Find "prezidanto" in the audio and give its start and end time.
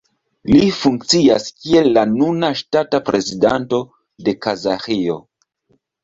3.09-3.81